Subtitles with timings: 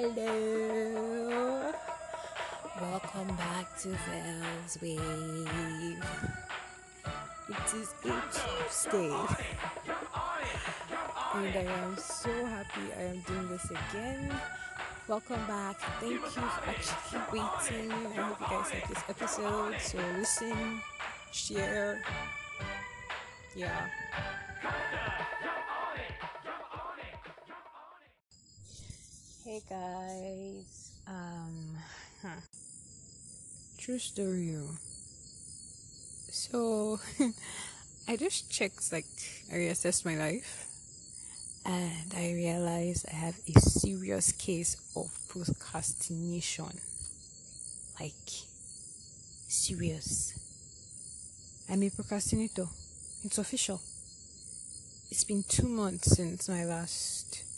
[0.00, 1.72] Hello.
[2.80, 6.04] Welcome back to Vale's Wave.
[7.50, 9.12] It is a Tuesday.
[11.34, 14.32] And I am so happy I am doing this again.
[15.06, 15.78] Welcome back.
[16.00, 17.92] Thank you for actually waiting.
[17.92, 19.74] I hope you guys like this episode.
[19.80, 20.80] So listen,
[21.30, 22.00] share.
[23.54, 23.86] Yeah.
[29.50, 30.92] Hey guys.
[31.08, 31.74] Um
[32.22, 32.38] huh.
[33.78, 34.54] True story.
[36.30, 37.00] So
[38.08, 39.10] I just checked like
[39.50, 40.68] I reassessed my life
[41.66, 46.70] and I realized I have a serious case of procrastination.
[47.98, 48.30] Like
[49.48, 50.32] serious.
[51.68, 52.68] I'm a procrastinator.
[53.24, 53.80] It's official.
[55.10, 57.49] It's been two months since my last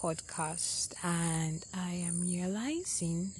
[0.00, 3.32] podcast, and I am realizing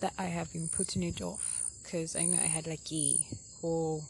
[0.00, 3.16] that I have been putting it off because I know I had like a
[3.62, 4.04] whole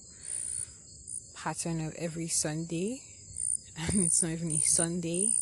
[1.37, 3.03] pattern of every Sunday,
[3.79, 5.37] and it's not even a Sunday.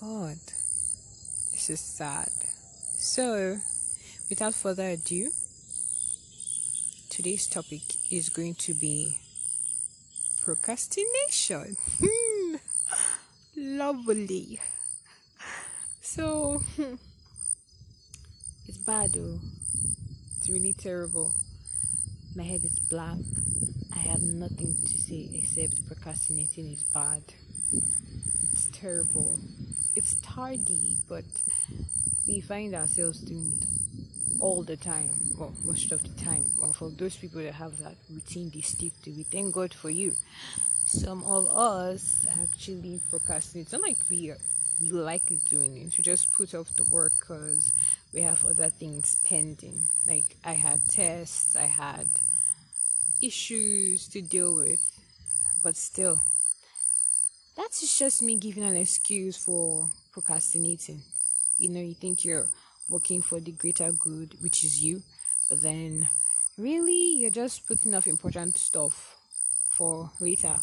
[0.00, 0.38] God,
[1.52, 2.30] this is sad.
[2.96, 3.58] So,
[4.30, 5.30] without further ado,
[7.10, 9.18] today's topic is going to be
[10.42, 11.76] procrastination.
[13.56, 14.58] Lovely.
[16.14, 16.62] So,
[18.68, 19.38] it's bad though.
[20.36, 21.32] It's really terrible.
[22.36, 23.24] My head is blank.
[23.96, 27.22] I have nothing to say except procrastinating is bad.
[28.52, 29.38] It's terrible.
[29.96, 31.24] It's tardy, but
[32.28, 33.66] we find ourselves doing it
[34.38, 35.08] all the time.
[35.38, 36.44] Well, most of the time.
[36.60, 39.88] Well, for those people that have that routine they stick to, we thank God for
[39.88, 40.12] you.
[40.84, 43.64] Some of us actually procrastinate.
[43.64, 44.36] It's not like we are,
[44.82, 45.96] we like doing it.
[45.96, 47.72] We just put off the work because
[48.12, 49.86] we have other things pending.
[50.06, 52.06] Like I had tests, I had
[53.20, 54.80] issues to deal with,
[55.62, 56.20] but still,
[57.56, 61.00] that's just me giving an excuse for procrastinating.
[61.58, 62.48] You know, you think you're
[62.88, 65.02] working for the greater good, which is you,
[65.48, 66.08] but then
[66.58, 69.16] really you're just putting off important stuff
[69.70, 70.56] for later.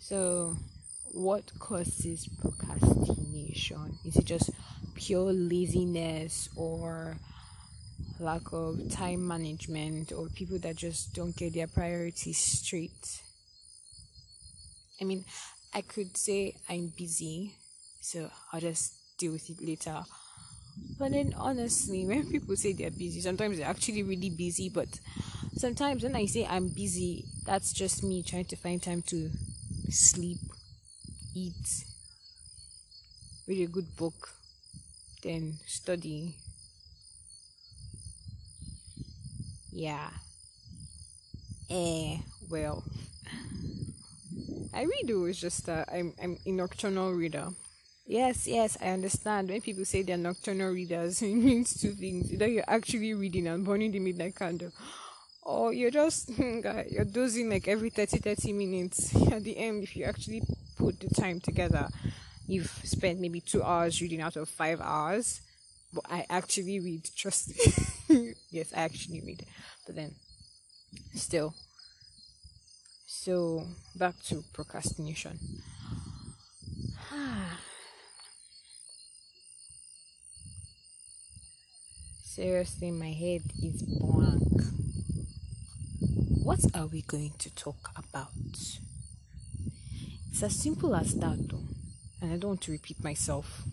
[0.00, 0.56] So,
[1.12, 3.98] what causes procrastination?
[4.04, 4.50] Is it just
[4.94, 7.16] pure laziness or
[8.18, 13.22] lack of time management or people that just don't get their priorities straight?
[15.00, 15.24] I mean,
[15.74, 17.54] I could say I'm busy,
[18.00, 20.02] so I'll just deal with it later.
[20.98, 24.68] But then, honestly, when people say they're busy, sometimes they're actually really busy.
[24.68, 24.88] But
[25.56, 29.30] sometimes when I say I'm busy, that's just me trying to find time to
[29.90, 30.38] sleep,
[31.34, 31.84] eat,
[33.46, 34.30] read a good book,
[35.22, 36.36] then study.
[39.72, 40.10] Yeah.
[41.70, 42.18] Eh,
[42.50, 42.84] well.
[44.72, 47.48] I read though, it's just that I'm I'm a nocturnal reader.
[48.06, 49.48] Yes, yes, I understand.
[49.48, 52.32] When people say they're nocturnal readers, it means two things.
[52.32, 54.72] Either you're actually reading and burning the midnight candle,
[55.42, 59.14] or you're just you're dozing like every 30 30 minutes.
[59.32, 60.42] At the end, if you actually
[60.76, 61.88] put the time together,
[62.46, 65.40] you've spent maybe two hours reading out of five hours.
[65.92, 67.50] But I actually read, trust
[68.08, 68.34] me.
[68.50, 69.44] yes, I actually read.
[69.86, 70.14] But then,
[71.14, 71.54] still.
[73.06, 75.38] So, back to procrastination.
[82.24, 84.62] Seriously, my head is blank.
[86.42, 88.32] What are we going to talk about?
[90.32, 91.60] It's as simple as that, though,
[92.22, 93.64] and I don't want to repeat myself,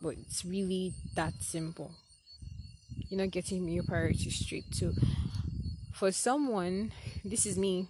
[0.00, 1.90] but it's really that simple.
[3.08, 4.72] You're not getting your priorities straight.
[4.72, 4.92] So,
[5.92, 6.92] for someone,
[7.24, 7.88] this is me,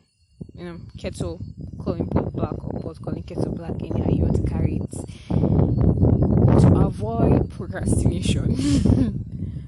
[0.55, 1.41] you know, kettle
[1.79, 4.91] calling pot black or pot calling kettle black, anyhow you want to carry it
[6.63, 8.57] to avoid procrastination,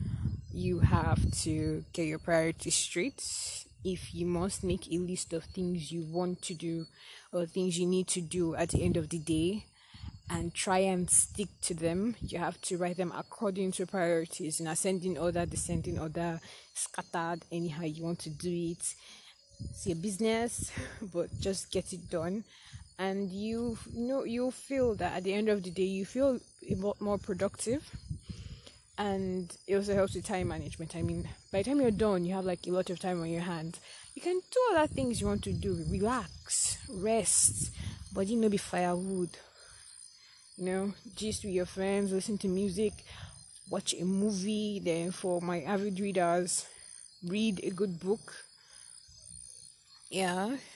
[0.55, 3.23] you have to get your priorities straight.
[3.85, 6.87] If you must make a list of things you want to do
[7.33, 9.65] or things you need to do at the end of the day
[10.31, 14.61] and try and stick to them, you have to write them according to priorities.
[14.61, 16.41] In ascending order, descending order,
[16.75, 18.95] scattered, anyhow you want to do it.
[19.71, 20.71] It's your business,
[21.13, 22.45] but just get it done.
[22.99, 26.39] And you know you'll feel that at the end of the day you feel
[26.71, 27.91] a lot more productive.
[28.99, 30.95] And it also helps with time management.
[30.95, 33.29] I mean by the time you're done you have like a lot of time on
[33.29, 33.81] your hands
[34.15, 37.71] you can do other things you want to do relax rest
[38.15, 39.31] but you know be firewood
[40.57, 42.93] you know, gist with your friends, listen to music,
[43.71, 44.81] watch a movie.
[44.83, 46.67] Then for my avid readers,
[47.27, 48.35] read a good book.
[50.11, 50.57] Yeah.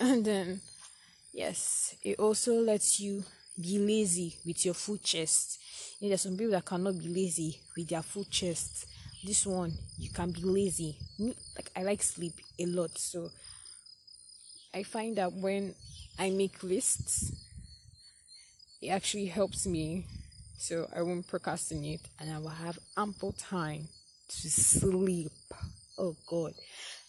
[0.00, 0.60] And then,
[1.32, 3.24] yes, it also lets you
[3.60, 5.58] be lazy with your full chest.
[6.00, 8.86] You know, there's some people that cannot be lazy with their full chest.
[9.24, 10.96] This one, you can be lazy.
[11.18, 12.96] Like, I like sleep a lot.
[12.96, 13.30] So,
[14.72, 15.74] I find that when
[16.18, 17.32] I make lists,
[18.80, 20.06] it actually helps me
[20.58, 23.88] so I won't procrastinate and I will have ample time
[24.28, 25.32] to sleep.
[25.98, 26.52] Oh God.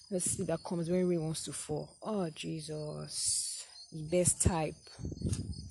[0.10, 1.90] The sleep that comes when rain wants to fall.
[2.02, 3.66] Oh Jesus.
[3.92, 4.76] The best type.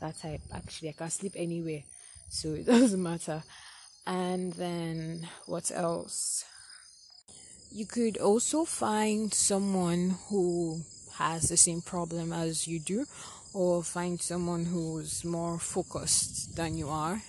[0.01, 0.41] That type.
[0.53, 1.83] Actually I can sleep anywhere.
[2.29, 3.43] So it doesn't matter.
[4.09, 6.47] And then what else?
[7.71, 10.81] You could also find someone who
[11.17, 13.05] has the same problem as you do
[13.53, 17.21] or find someone who's more focused than you are.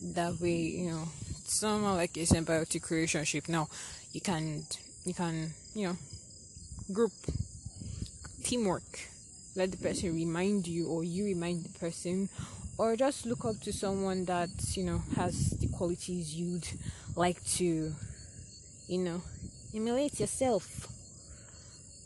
[0.00, 1.08] That way, you know,
[1.44, 3.50] somehow like a symbiotic relationship.
[3.50, 3.68] Now,
[4.12, 4.64] you can,
[5.04, 5.96] you can, you know,
[6.94, 7.12] group
[8.42, 9.00] teamwork.
[9.54, 12.30] Let the person remind you, or you remind the person,
[12.78, 16.66] or just look up to someone that you know has qualities you'd
[17.14, 17.92] like to,
[18.88, 19.20] you know,
[19.74, 20.88] emulate yourself.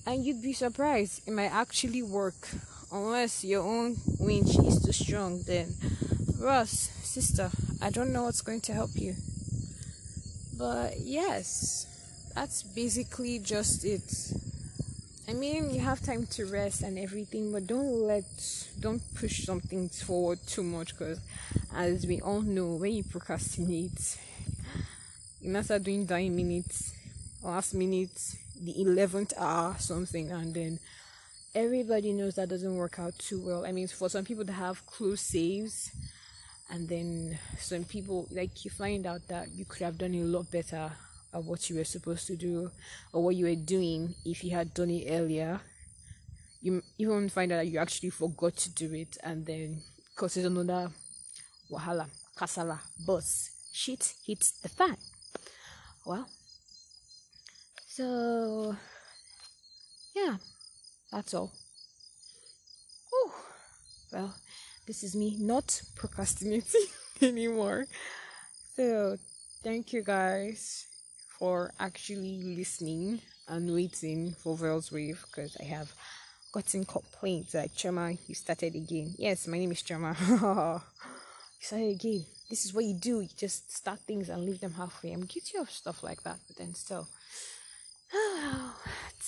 [0.06, 2.49] And you'd be surprised, it might actually work
[2.90, 5.75] unless your own winch is too strong, then
[6.38, 7.50] Ross, sister,
[7.81, 9.14] I don't know what's going to help you.
[10.56, 11.87] But yes,
[12.34, 14.32] that's basically just it.
[15.30, 18.24] I mean, you have time to rest and everything, but don't let,
[18.80, 21.20] don't push something forward too much because,
[21.72, 24.18] as we all know, when you procrastinate,
[25.40, 26.94] you might start doing nine minutes,
[27.44, 30.80] last minute, the 11th hour, something, and then
[31.54, 33.64] everybody knows that doesn't work out too well.
[33.64, 35.92] I mean, for some people that have close saves,
[36.72, 40.50] and then some people like you find out that you could have done a lot
[40.50, 40.90] better
[41.32, 42.70] at what you were supposed to do
[43.12, 45.60] or what you were doing if you had done it earlier.
[46.60, 49.80] You even find out that you actually forgot to do it, and then
[50.14, 50.90] causes another
[51.70, 52.06] wahala,
[52.36, 54.96] kasala, bus, shit hits the fan.
[56.04, 56.28] Well,
[57.86, 58.76] so
[60.14, 60.36] yeah
[61.10, 61.52] that's all.
[63.12, 63.34] Oh,
[64.12, 64.34] well,
[64.86, 66.86] this is me not procrastinating
[67.22, 67.86] anymore.
[68.76, 69.16] So,
[69.64, 70.89] thank you guys
[71.40, 75.90] for actually listening and waiting for Vel's Wave because I have
[76.52, 79.14] gotten complaints like Chama, you started again.
[79.16, 80.14] Yes, my name is Chama.
[80.28, 82.26] you started again.
[82.50, 83.22] This is what you do.
[83.22, 85.12] You just start things and leave them halfway.
[85.12, 87.08] I'm guilty of stuff like that, but then still.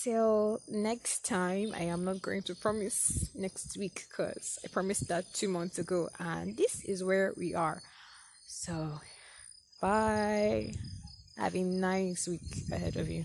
[0.03, 5.25] till next time i am not going to promise next week because i promised that
[5.33, 7.81] two months ago and this is where we are
[8.49, 9.01] so
[9.81, 10.73] bye
[11.37, 13.25] have a nice week ahead of you